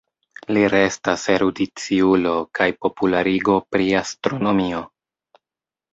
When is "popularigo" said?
2.87-3.61